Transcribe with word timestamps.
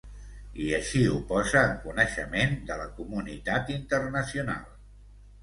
I 0.61 0.69
així 0.77 1.01
ho 1.09 1.19
posa 1.31 1.61
en 1.73 1.75
coneixement 1.83 2.57
de 2.71 2.79
la 2.81 2.89
comunitat 3.01 3.71
internacional. 3.77 4.67